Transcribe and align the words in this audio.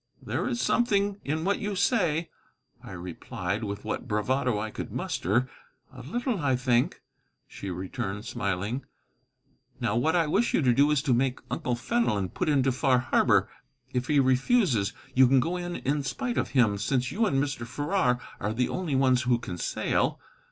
"There 0.19 0.47
is 0.47 0.59
something 0.59 1.21
in 1.23 1.43
what 1.45 1.59
you 1.59 1.75
say," 1.75 2.31
I 2.83 2.93
replied, 2.93 3.63
with 3.63 3.85
what 3.85 4.07
bravado 4.07 4.57
I 4.57 4.71
could 4.71 4.91
muster. 4.91 5.47
"A 5.93 6.01
little, 6.01 6.39
I 6.39 6.55
think," 6.55 7.03
she 7.47 7.69
returned, 7.69 8.25
smiling; 8.25 8.83
"now, 9.79 9.95
what 9.95 10.15
I 10.15 10.25
wish 10.25 10.55
you 10.55 10.63
to 10.63 10.73
do 10.73 10.89
is 10.89 11.03
to 11.03 11.13
make 11.13 11.37
Uncle 11.51 11.75
Fenelon 11.75 12.29
put 12.29 12.49
into 12.49 12.71
Far 12.71 12.97
Harbor. 12.97 13.47
If 13.93 14.07
he 14.07 14.19
refuses, 14.19 14.91
you 15.13 15.27
can 15.27 15.39
go 15.39 15.55
in 15.55 15.75
in 15.75 16.01
spite 16.01 16.39
of 16.39 16.49
him, 16.57 16.79
since 16.79 17.11
you 17.11 17.27
and 17.27 17.37
Mr. 17.37 17.67
Farrar 17.67 18.19
are 18.39 18.55
the 18.55 18.69
only 18.69 18.95
ones 18.95 19.21
who 19.21 19.37
can 19.37 19.59
sail. 19.59 20.19